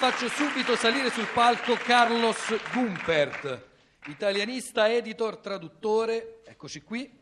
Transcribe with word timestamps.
Faccio 0.00 0.28
subito 0.28 0.76
salire 0.76 1.10
sul 1.10 1.26
palco 1.26 1.74
Carlos 1.74 2.56
Gumpert, 2.72 3.66
italianista, 4.06 4.90
editor, 4.90 5.36
traduttore. 5.36 6.40
Eccoci 6.46 6.80
qui. 6.80 7.18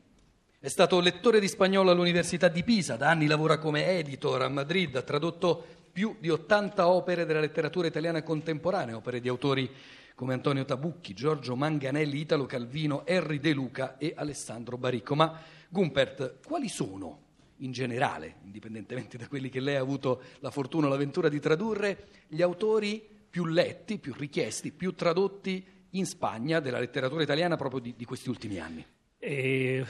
È 0.61 0.69
stato 0.69 1.01
lettore 1.01 1.41
di 1.41 1.49
spagnolo 1.49 1.91
all'Università 1.91 2.47
di 2.47 2.63
Pisa, 2.63 2.95
da 2.95 3.11
anni 3.11 3.27
lavora 3.27 3.59
come 3.59 3.85
editor 3.99 4.43
a 4.43 4.49
Madrid, 4.49 4.95
ha 4.95 5.03
tradotto 5.03 5.67
più 5.91 6.19
di 6.21 6.31
80 6.31 6.87
opere 6.87 7.27
della 7.27 7.41
letteratura 7.41 7.89
italiana 7.89 8.23
contemporanea, 8.23 8.95
opere 8.95 9.19
di 9.19 9.29
autori 9.29 9.69
come 10.15 10.35
Antonio 10.35 10.65
Tabucchi, 10.65 11.15
Giorgio 11.15 11.57
Manganelli, 11.57 12.21
Italo 12.21 12.47
Calvino, 12.47 13.05
Henry 13.05 13.41
De 13.41 13.55
Luca 13.55 13.99
e 13.99 14.13
Alessandro 14.17 14.79
Baricco. 14.79 15.17
Ma 15.17 15.37
Gumpert, 15.69 16.47
quali 16.47 16.69
sono 16.69 17.27
in 17.59 17.73
generale, 17.73 18.37
indipendentemente 18.45 19.17
da 19.17 19.29
quelli 19.29 19.49
che 19.49 19.61
lei 19.61 19.77
ha 19.77 19.81
avuto 19.81 20.23
la 20.41 20.51
fortuna 20.51 20.87
o 20.87 20.89
l'avventura 20.91 21.29
di 21.29 21.41
tradurre, 21.41 22.07
gli 22.29 22.43
autori 22.43 23.07
più 23.29 23.47
letti, 23.47 23.99
più 23.99 24.15
richiesti, 24.17 24.73
più 24.73 24.95
tradotti 24.95 25.65
in 25.91 26.07
Spagna 26.07 26.61
della 26.61 26.79
letteratura 26.79 27.23
italiana 27.23 27.57
proprio 27.57 27.81
di, 27.81 27.95
di 27.97 28.05
questi 28.05 28.29
ultimi 28.29 28.59
anni? 28.59 28.85
E 29.19 29.85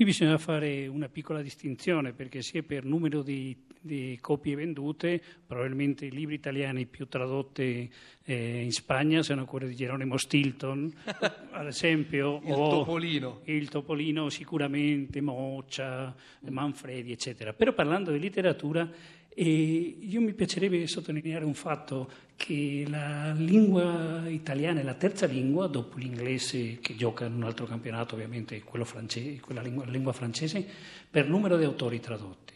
qui 0.00 0.08
bisogna 0.08 0.38
fare 0.38 0.86
una 0.86 1.10
piccola 1.10 1.42
distinzione 1.42 2.14
perché 2.14 2.40
sia 2.40 2.62
per 2.62 2.86
numero 2.86 3.20
di, 3.20 3.54
di 3.78 4.16
copie 4.18 4.56
vendute, 4.56 5.20
probabilmente 5.46 6.06
i 6.06 6.10
libri 6.10 6.36
italiani 6.36 6.86
più 6.86 7.06
tradotti 7.06 7.92
eh, 8.24 8.62
in 8.62 8.72
Spagna 8.72 9.22
sono 9.22 9.44
quelli 9.44 9.68
di 9.68 9.76
Geronimo 9.76 10.16
Stilton, 10.16 10.90
ad 11.52 11.66
esempio, 11.66 12.40
il 12.42 12.54
Topolino. 12.54 13.40
Il 13.44 13.68
Topolino 13.68 14.30
sicuramente, 14.30 15.20
Moccia, 15.20 16.14
Manfredi, 16.48 17.12
eccetera. 17.12 17.52
Però 17.52 17.74
parlando 17.74 18.10
di 18.10 18.20
letteratura, 18.20 18.90
eh, 19.32 19.96
io 20.00 20.20
mi 20.20 20.32
piacerebbe 20.34 20.86
sottolineare 20.86 21.44
un 21.44 21.54
fatto 21.54 22.10
che 22.36 22.84
la 22.88 23.32
lingua 23.32 24.28
italiana 24.28 24.80
è 24.80 24.82
la 24.82 24.94
terza 24.94 25.26
lingua, 25.26 25.66
dopo 25.66 25.98
l'inglese 25.98 26.78
che 26.80 26.96
gioca 26.96 27.26
in 27.26 27.34
un 27.34 27.44
altro 27.44 27.66
campionato, 27.66 28.14
ovviamente 28.14 28.62
francese, 28.84 29.40
quella 29.40 29.60
lingua, 29.60 29.84
lingua 29.86 30.12
francese, 30.12 30.66
per 31.10 31.28
numero 31.28 31.56
di 31.56 31.64
autori 31.64 32.00
tradotti. 32.00 32.54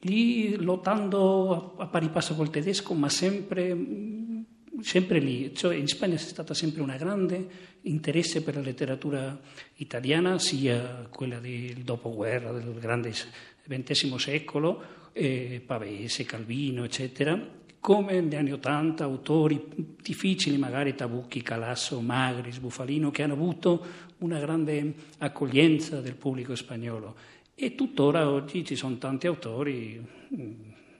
Lì 0.00 0.56
lottando 0.56 1.76
a 1.76 1.86
pari 1.86 2.08
passo 2.08 2.34
col 2.34 2.50
tedesco, 2.50 2.94
ma 2.94 3.08
sempre 3.08 3.76
sempre 4.80 5.18
lì, 5.18 5.54
cioè 5.54 5.76
in 5.76 5.86
Spagna 5.86 6.16
c'è 6.16 6.22
stato 6.22 6.54
sempre 6.54 6.82
un 6.82 6.94
grande 6.96 7.46
interesse 7.82 8.42
per 8.42 8.56
la 8.56 8.62
letteratura 8.62 9.38
italiana, 9.76 10.38
sia 10.38 11.06
quella 11.10 11.38
del 11.38 11.82
dopoguerra, 11.82 12.52
del 12.52 12.78
grande 12.78 13.12
XX 13.12 14.14
secolo, 14.16 14.82
eh, 15.12 15.62
Pavese, 15.64 16.24
Calvino, 16.24 16.84
eccetera, 16.84 17.60
come 17.80 18.20
negli 18.20 18.36
anni 18.36 18.52
Ottanta 18.52 19.04
autori 19.04 19.64
difficili, 20.00 20.56
magari 20.56 20.94
Tabucchi, 20.94 21.42
Calasso, 21.42 22.00
Magris, 22.00 22.58
Bufalino, 22.58 23.10
che 23.10 23.22
hanno 23.22 23.34
avuto 23.34 23.84
una 24.18 24.38
grande 24.38 24.94
accoglienza 25.18 26.00
del 26.00 26.14
pubblico 26.14 26.54
spagnolo. 26.54 27.14
E 27.54 27.74
tuttora 27.74 28.28
oggi 28.30 28.64
ci 28.64 28.76
sono 28.76 28.98
tanti 28.98 29.26
autori, 29.26 30.00
mm, 30.34 30.52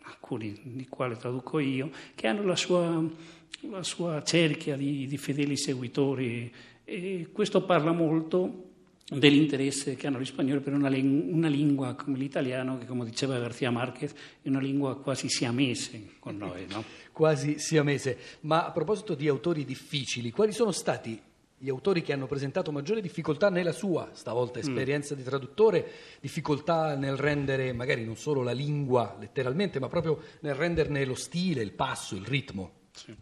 alcuni 0.03 0.59
di 0.63 0.87
quali 0.89 1.17
traduco 1.17 1.59
io, 1.59 1.91
che 2.15 2.27
hanno 2.27 2.45
la 2.45 2.57
sua 2.57 3.31
la 3.71 3.83
sua 3.83 4.23
cerchia 4.23 4.77
di, 4.77 5.07
di 5.07 5.17
fedeli 5.17 5.57
seguitori 5.57 6.53
e 6.85 7.29
questo 7.33 7.65
parla 7.65 7.93
molto 7.93 8.71
dell'interesse 9.19 9.95
che 9.95 10.07
hanno 10.07 10.21
gli 10.21 10.25
spagnoli 10.25 10.61
per 10.61 10.73
una, 10.73 10.89
una, 10.89 11.49
lingua 11.49 11.95
come 11.95 12.19
l'italiano, 12.19 12.79
che 12.79 12.87
come 12.87 13.05
diceva 13.05 13.39
García 13.39 13.71
Márquez 13.71 14.13
è 14.43 14.49
una 14.49 14.61
lingua 14.61 14.97
quasi 14.99 15.29
siamese 15.29 16.15
con 16.19 16.37
noi. 16.37 16.67
No? 16.69 16.85
quasi 17.13 17.59
siamese. 17.59 18.19
Ma 18.41 18.67
a 18.67 18.71
proposito 18.71 19.15
di 19.15 19.29
autori 19.29 19.65
difficili, 19.65 20.31
quali 20.31 20.53
sono 20.53 20.73
stati 20.73 21.21
gli 21.63 21.69
autori 21.69 22.03
che 22.03 22.13
hanno 22.13 22.27
presentato 22.27 22.73
maggiore 22.73 23.01
difficoltà 23.01 23.49
nella 23.49 23.71
sua, 23.71 24.11
stavolta, 24.15 24.59
mm. 24.59 24.63
esperienza 24.63 25.15
mm. 25.15 25.17
di 25.19 25.23
traduttore, 25.23 25.91
difficoltà 26.21 26.97
nel 26.97 27.17
rendere 27.17 27.73
magari 27.73 28.05
non 28.05 28.17
solo 28.17 28.43
la 28.43 28.51
lingua 28.51 29.17
letteralmente, 29.21 29.79
ma 29.79 29.89
proprio 29.89 30.21
nel 30.41 30.55
renderne 30.55 31.05
lo 31.05 31.15
stile, 31.15 31.63
il 31.63 31.73
passo, 31.73 32.17
il 32.17 32.25
ritmo? 32.25 32.81
Sì. 32.91 33.15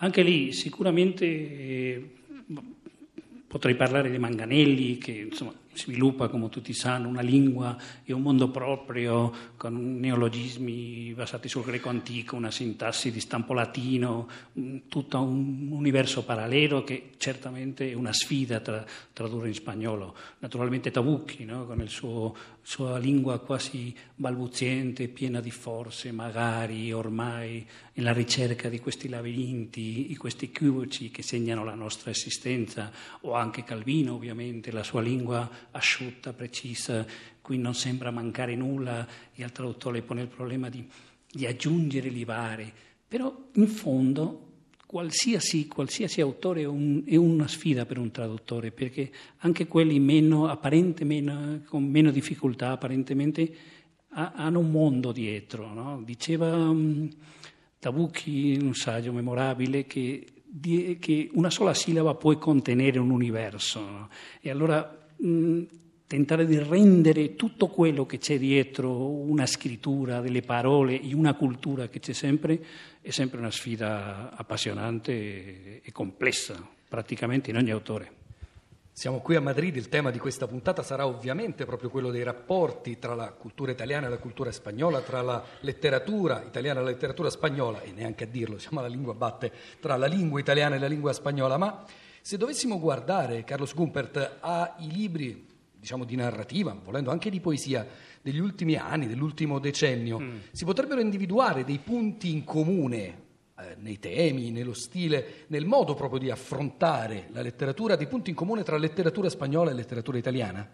Anche 0.00 0.22
lì 0.22 0.52
sicuramente 0.52 1.24
eh, 1.24 2.10
potrei 3.48 3.74
parlare 3.74 4.10
di 4.10 4.18
Manganelli 4.18 4.98
che 4.98 5.12
insomma, 5.12 5.52
sviluppa, 5.78 6.28
come 6.28 6.48
tutti 6.48 6.72
sanno, 6.72 7.08
una 7.08 7.20
lingua 7.20 7.76
e 8.04 8.12
un 8.12 8.22
mondo 8.22 8.50
proprio 8.50 9.32
con 9.56 9.98
neologismi 9.98 11.14
basati 11.14 11.48
sul 11.48 11.64
greco 11.64 11.88
antico, 11.88 12.36
una 12.36 12.50
sintassi 12.50 13.10
di 13.10 13.20
stampo 13.20 13.54
latino, 13.54 14.28
tutto 14.88 15.20
un 15.20 15.68
universo 15.70 16.24
parallelo 16.24 16.84
che 16.84 17.12
certamente 17.16 17.90
è 17.90 17.94
una 17.94 18.12
sfida 18.12 18.60
tra 18.60 18.84
tradurre 19.12 19.48
in 19.48 19.54
spagnolo. 19.54 20.14
Naturalmente 20.38 20.90
Tabucchi, 20.90 21.44
no? 21.44 21.66
con 21.66 21.78
la 21.78 21.88
sua 22.62 22.98
lingua 22.98 23.38
quasi 23.40 23.94
balbuziente, 24.14 25.08
piena 25.08 25.40
di 25.40 25.50
forze, 25.50 26.12
magari 26.12 26.92
ormai 26.92 27.66
nella 27.94 28.12
ricerca 28.12 28.68
di 28.68 28.78
questi 28.78 29.08
labirinti, 29.08 30.06
di 30.06 30.16
questi 30.16 30.46
equivoci 30.46 31.10
che 31.10 31.22
segnano 31.22 31.64
la 31.64 31.74
nostra 31.74 32.10
esistenza, 32.10 32.92
o 33.22 33.34
anche 33.34 33.64
Calvino 33.64 34.14
ovviamente, 34.14 34.70
la 34.70 34.82
sua 34.84 35.00
lingua 35.00 35.50
asciutta, 35.70 36.32
precisa, 36.32 37.06
qui 37.40 37.58
non 37.58 37.74
sembra 37.74 38.10
mancare 38.10 38.54
nulla 38.54 39.06
e 39.34 39.42
al 39.42 39.52
traduttore 39.52 40.02
pone 40.02 40.22
il 40.22 40.28
problema 40.28 40.68
di, 40.68 40.86
di 41.30 41.46
aggiungere 41.46 42.08
livare, 42.08 42.72
però 43.06 43.34
in 43.54 43.68
fondo 43.68 44.46
qualsiasi, 44.88 45.66
qualsiasi 45.66 46.22
autore 46.22 46.62
è, 46.62 46.66
un, 46.66 47.02
è, 47.04 47.14
una 47.16 47.46
sfida 47.46 47.84
per 47.84 47.98
un 47.98 48.10
traduttore, 48.10 48.70
perché 48.70 49.10
anche 49.38 49.66
quelli 49.66 50.00
meno, 50.00 50.50
meno, 51.02 51.60
con 51.66 51.84
meno 51.84 52.10
difficoltà 52.10 52.70
apparentemente 52.70 53.54
ha, 54.10 54.32
hanno 54.34 54.60
un 54.60 54.70
mondo 54.70 55.12
dietro. 55.12 55.72
No? 55.74 56.00
Diceva 56.02 56.54
um, 56.54 57.06
Tabucchi 57.78 58.54
in 58.54 58.64
un 58.64 58.74
saggio 58.74 59.12
memorabile 59.12 59.86
che, 59.86 60.24
che, 60.98 61.30
una 61.34 61.50
sola 61.50 61.74
sillaba 61.74 62.14
può 62.14 62.34
contenere 62.38 62.98
un 62.98 63.10
universo. 63.10 63.80
No? 63.80 64.08
E 64.40 64.48
allora 64.48 64.97
mh, 65.18 65.62
tentare 66.06 66.46
di 66.46 66.58
rendere 66.58 67.36
tutto 67.36 67.68
quello 67.68 68.06
che 68.06 68.16
c'è 68.18 68.38
dietro 68.38 69.08
una 69.08 69.44
scrittura, 69.44 70.20
delle 70.20 70.40
parole 70.40 71.00
e 71.00 71.12
una 71.14 71.34
cultura 71.34 71.88
che 71.88 72.00
c'è 72.00 72.14
sempre, 72.14 72.58
è 73.02 73.10
sempre 73.10 73.38
una 73.38 73.50
sfida 73.50 74.34
appassionante 74.34 75.82
e 75.82 75.92
complessa, 75.92 76.66
praticamente 76.88 77.50
in 77.50 77.56
ogni 77.56 77.70
autore. 77.70 78.16
Siamo 78.90 79.20
qui 79.20 79.36
a 79.36 79.40
Madrid, 79.40 79.76
il 79.76 79.88
tema 79.88 80.10
di 80.10 80.18
questa 80.18 80.48
puntata 80.48 80.82
sarà 80.82 81.06
ovviamente 81.06 81.64
proprio 81.64 81.88
quello 81.88 82.10
dei 82.10 82.24
rapporti 82.24 82.98
tra 82.98 83.14
la 83.14 83.30
cultura 83.30 83.70
italiana 83.70 84.08
e 84.08 84.10
la 84.10 84.18
cultura 84.18 84.50
spagnola, 84.50 85.02
tra 85.02 85.22
la 85.22 85.44
letteratura 85.60 86.42
italiana 86.42 86.80
e 86.80 86.82
la 86.82 86.88
letteratura 86.88 87.30
spagnola, 87.30 87.82
e 87.82 87.92
neanche 87.92 88.24
a 88.24 88.26
dirlo, 88.26 88.58
siamo 88.58 88.80
alla 88.80 88.88
lingua 88.88 89.14
batte, 89.14 89.52
tra 89.78 89.96
la 89.96 90.06
lingua 90.06 90.40
italiana 90.40 90.74
e 90.74 90.78
la 90.80 90.88
lingua 90.88 91.12
spagnola, 91.12 91.58
ma 91.58 91.84
se 92.28 92.36
dovessimo 92.36 92.78
guardare, 92.78 93.42
Carlos 93.42 93.72
Gumpert, 93.72 94.36
ai 94.40 94.92
libri 94.92 95.46
diciamo, 95.74 96.04
di 96.04 96.14
narrativa, 96.14 96.78
volendo 96.84 97.10
anche 97.10 97.30
di 97.30 97.40
poesia, 97.40 97.88
degli 98.20 98.38
ultimi 98.38 98.74
anni, 98.74 99.06
dell'ultimo 99.06 99.58
decennio, 99.58 100.20
mm. 100.20 100.36
si 100.52 100.66
potrebbero 100.66 101.00
individuare 101.00 101.64
dei 101.64 101.78
punti 101.78 102.30
in 102.30 102.44
comune 102.44 103.22
eh, 103.58 103.76
nei 103.78 103.98
temi, 103.98 104.50
nello 104.50 104.74
stile, 104.74 105.46
nel 105.46 105.64
modo 105.64 105.94
proprio 105.94 106.20
di 106.20 106.28
affrontare 106.28 107.28
la 107.32 107.40
letteratura, 107.40 107.96
dei 107.96 108.08
punti 108.08 108.28
in 108.28 108.36
comune 108.36 108.62
tra 108.62 108.76
letteratura 108.76 109.30
spagnola 109.30 109.70
e 109.70 109.74
letteratura 109.74 110.18
italiana? 110.18 110.68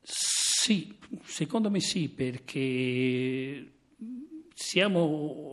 Sì, 0.00 0.96
secondo 1.24 1.70
me 1.70 1.80
sì, 1.80 2.08
perché 2.08 3.71
siamo 4.72 5.00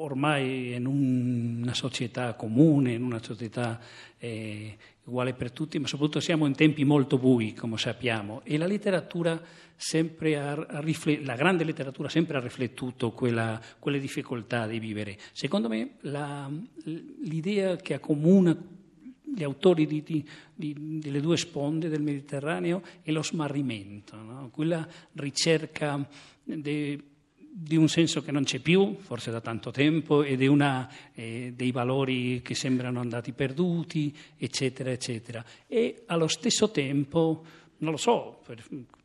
ormai 0.01 0.75
in 0.75 0.85
una 0.85 1.73
società 1.73 2.35
comune, 2.35 2.93
in 2.93 3.03
una 3.03 3.21
società 3.21 3.77
eh, 4.17 4.77
uguale 5.03 5.33
per 5.33 5.51
tutti, 5.51 5.77
ma 5.77 5.87
soprattutto 5.87 6.21
siamo 6.21 6.45
in 6.45 6.55
tempi 6.55 6.85
molto 6.85 7.17
bui, 7.17 7.53
come 7.53 7.77
sappiamo, 7.77 8.39
e 8.45 8.57
la 8.57 8.65
letteratura 8.65 9.37
sempre 9.75 10.37
ha, 10.39 10.79
rifle- 10.79 11.21
la 11.25 11.35
grande 11.35 11.65
letteratura 11.65 12.07
sempre 12.07 12.37
ha 12.37 12.39
riflettuto 12.39 13.11
quella, 13.11 13.61
quelle 13.77 13.99
difficoltà 13.99 14.65
di 14.67 14.79
vivere. 14.79 15.17
Secondo 15.33 15.67
me 15.67 15.95
la, 16.03 16.49
l'idea 16.85 17.75
che 17.75 17.95
accomuna 17.95 18.55
gli 18.55 19.43
autori 19.43 19.85
di, 19.85 20.01
di, 20.01 20.25
di, 20.55 20.99
delle 21.01 21.19
due 21.19 21.35
sponde 21.35 21.89
del 21.89 22.01
Mediterraneo 22.01 22.81
è 23.01 23.11
lo 23.11 23.21
smarrimento, 23.21 24.15
no? 24.15 24.49
quella 24.49 24.87
ricerca 25.11 26.07
de, 26.41 27.03
di 27.51 27.75
un 27.75 27.89
senso 27.89 28.21
che 28.21 28.31
non 28.31 28.43
c'è 28.43 28.59
più, 28.59 28.95
forse 28.99 29.31
da 29.31 29.41
tanto 29.41 29.71
tempo, 29.71 30.23
e 30.23 30.47
una, 30.47 30.87
eh, 31.13 31.53
dei 31.55 31.71
valori 31.71 32.41
che 32.41 32.53
sembrano 32.53 32.99
andati 32.99 33.31
perduti, 33.33 34.15
eccetera, 34.37 34.91
eccetera. 34.91 35.43
E 35.67 36.03
allo 36.05 36.27
stesso 36.27 36.69
tempo, 36.69 37.43
non 37.77 37.91
lo 37.91 37.97
so, 37.97 38.41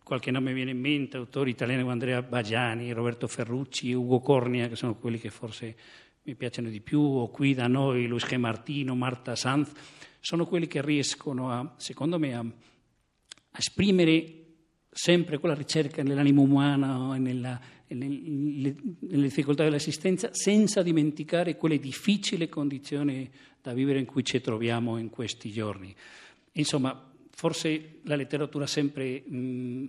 qualche 0.02 0.30
nome 0.30 0.52
viene 0.52 0.72
in 0.72 0.80
mente, 0.80 1.16
autori 1.16 1.50
italiani 1.50 1.80
come 1.80 1.92
Andrea 1.92 2.22
Bagiani, 2.22 2.92
Roberto 2.92 3.26
Ferrucci, 3.26 3.92
Ugo 3.92 4.20
Cornia, 4.20 4.68
che 4.68 4.76
sono 4.76 4.94
quelli 4.96 5.18
che 5.18 5.30
forse 5.30 5.76
mi 6.22 6.34
piacciono 6.34 6.68
di 6.68 6.80
più, 6.80 7.00
o 7.00 7.28
qui 7.30 7.54
da 7.54 7.66
noi 7.66 8.06
Luis 8.06 8.26
G. 8.26 8.34
Martino, 8.34 8.94
Marta 8.94 9.34
Sanz, 9.34 9.72
sono 10.20 10.46
quelli 10.46 10.66
che 10.66 10.82
riescono, 10.82 11.50
a, 11.50 11.74
secondo 11.76 12.18
me, 12.18 12.34
a, 12.34 12.40
a 12.40 13.58
esprimere 13.58 14.42
sempre 14.90 15.38
quella 15.38 15.54
ricerca 15.54 16.02
nell'animo 16.02 16.42
umano 16.42 17.14
e 17.14 17.18
nella, 17.18 17.60
nelle, 17.88 18.74
difficoltà 18.98 19.64
dell'esistenza, 19.64 20.30
senza 20.32 20.82
dimenticare 20.82 21.56
quelle 21.56 21.78
difficili 21.78 22.48
condizioni 22.48 23.30
da 23.60 23.72
vivere 23.72 23.98
in 23.98 24.06
cui 24.06 24.24
ci 24.24 24.40
troviamo 24.40 24.98
in 24.98 25.10
questi 25.10 25.50
giorni. 25.50 25.94
Insomma, 26.52 27.12
forse 27.30 28.00
la 28.02 28.16
letteratura 28.16 28.66
sempre 28.66 29.22
mh, 29.26 29.84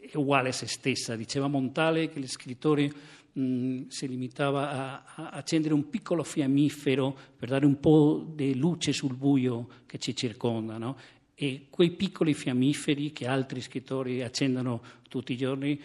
è 0.00 0.16
uguale 0.16 0.50
a 0.50 0.52
se 0.52 0.66
stessa. 0.66 1.16
Diceva 1.16 1.48
Montale 1.48 2.08
che 2.08 2.20
lo 2.20 2.26
scrittore 2.26 3.18
si 3.32 4.08
limitava 4.08 4.70
a, 4.70 5.02
a, 5.14 5.28
accendere 5.30 5.72
un 5.72 5.88
piccolo 5.88 6.24
fiammifero 6.24 7.16
per 7.36 7.48
dare 7.48 7.64
un 7.64 7.78
po' 7.78 8.26
di 8.34 8.56
luce 8.56 8.92
sul 8.92 9.14
buio 9.14 9.68
che 9.86 9.98
ci 9.98 10.16
circonda. 10.16 10.78
No? 10.78 10.96
E 11.34 11.66
quei 11.70 11.92
piccoli 11.92 12.34
fiammiferi 12.34 13.12
che 13.12 13.26
altri 13.26 13.60
scrittori 13.60 14.22
accendono 14.22 14.82
tutti 15.08 15.32
i 15.32 15.36
giorni, 15.36 15.80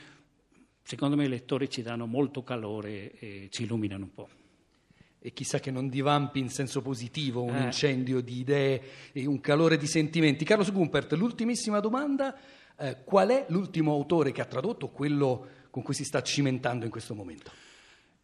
secondo 0.85 1.15
me 1.15 1.25
i 1.25 1.29
lettori 1.29 1.67
ci 1.67 1.81
danno 1.81 2.05
molto 2.05 2.43
calore 2.43 3.11
e 3.17 3.47
ci 3.49 3.63
illuminano 3.63 4.03
un 4.03 4.13
po' 4.13 4.29
e 5.19 5.33
chissà 5.33 5.59
che 5.59 5.71
non 5.71 5.89
divampi 5.89 6.37
in 6.37 6.49
senso 6.49 6.83
positivo 6.83 7.41
un 7.41 7.55
eh. 7.55 7.63
incendio 7.63 8.21
di 8.21 8.37
idee 8.37 8.81
e 9.11 9.25
un 9.25 9.41
calore 9.41 9.75
di 9.75 9.87
sentimenti. 9.87 10.45
Carlos 10.45 10.71
Gumpert, 10.71 11.13
l'ultimissima 11.13 11.79
domanda, 11.79 12.37
eh, 12.77 12.97
qual 13.03 13.29
è 13.29 13.45
l'ultimo 13.49 13.91
autore 13.91 14.31
che 14.31 14.41
ha 14.41 14.45
tradotto 14.45 14.89
quello 14.89 15.47
con 15.71 15.81
cui 15.81 15.95
si 15.95 16.03
sta 16.03 16.21
cimentando 16.21 16.85
in 16.85 16.91
questo 16.91 17.15
momento? 17.15 17.51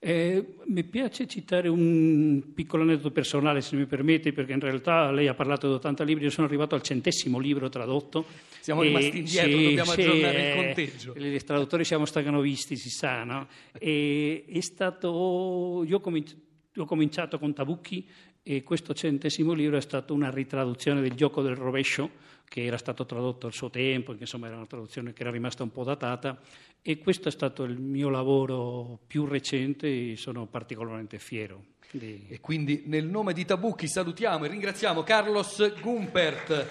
Eh, 0.04 0.56
mi 0.66 0.84
piace 0.84 1.28
citare 1.28 1.68
un 1.68 2.54
piccolo 2.56 2.82
aneddoto 2.82 3.12
personale, 3.12 3.62
se 3.62 3.76
mi 3.76 3.86
permette, 3.86 4.34
perché 4.34 4.54
in 4.54 4.60
realtà 4.60 5.12
lei 5.12 5.28
ha 5.28 5.36
parlato 5.36 5.68
di 5.68 5.74
80 5.76 6.04
libri, 6.04 6.24
io 6.24 6.32
sono 6.32 6.48
arrivato 6.48 6.74
al 6.74 6.82
centesimo 6.82 7.38
libro 7.38 7.70
tradotto. 7.70 8.26
Siamo 8.62 8.82
rimasti 8.82 9.20
indietro, 9.20 9.52
sì, 9.52 9.64
dobbiamo 9.64 9.92
sì, 9.92 10.02
aggiornare 10.02 10.40
il 10.40 10.46
eh, 10.46 10.56
conteggio. 10.56 11.14
I 11.16 11.44
traduttori 11.44 11.86
siamo 11.86 12.06
stacanovisti, 12.06 12.78
si 12.78 12.90
sa, 12.90 13.24
no? 13.24 13.48
E, 13.78 14.44
è 14.48 14.60
stato... 14.62 15.84
Io 15.86 16.02
ho 16.02 16.86
cominciato 16.86 17.38
con 17.38 17.54
Tabucchi 17.54 18.08
e 18.44 18.64
questo 18.64 18.94
centesimo 18.94 19.54
libro 19.54 19.78
è 19.78 19.82
stato 19.82 20.14
una 20.14 20.30
ritraduzione 20.30 21.02
del 21.02 21.14
gioco 21.14 21.42
del 21.42 21.56
rovescio 21.56 22.30
che 22.52 22.66
era 22.66 22.78
stato 22.78 23.06
tradotto 23.06 23.48
al 23.48 23.54
suo 23.54 23.70
tempo, 23.70 24.12
che 24.14 24.22
insomma 24.22 24.48
era 24.48 24.58
una 24.58 24.66
traduzione 24.66 25.14
che 25.14 25.22
era 25.22 25.32
rimasta 25.32 25.64
un 25.64 25.72
po' 25.72 25.86
datata 25.86 26.38
e 26.82 26.98
questo 26.98 27.30
è 27.30 27.32
stato 27.32 27.64
il 27.64 27.80
mio 27.80 28.10
lavoro 28.10 29.00
più 29.08 29.26
recente 29.26 29.88
e 29.88 30.16
sono 30.18 30.48
particolarmente 30.48 31.18
fiero. 31.18 31.64
Di... 31.92 32.26
E 32.28 32.40
quindi 32.42 32.84
nel 32.88 33.06
nome 33.06 33.32
di 33.34 33.46
Tabucchi 33.46 33.88
salutiamo 33.88 34.46
e 34.46 34.50
ringraziamo 34.50 35.04
Carlos 35.04 35.80
Gumpert. 35.80 36.68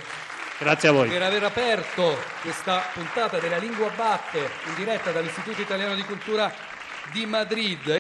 Grazie 0.59 0.89
a 0.91 0.93
voi. 0.93 1.09
Per 1.09 1.23
aver 1.23 1.45
aperto 1.45 2.15
questa 2.43 2.83
puntata 2.93 3.39
della 3.39 3.57
Lingua 3.57 3.91
Batte 3.97 4.39
in 4.39 4.75
diretta 4.77 5.13
dall'Istituto 5.13 5.63
Italiano 5.63 5.95
di 5.95 6.03
Cultura 6.03 6.53
di 7.13 7.25
Madrid. 7.25 7.99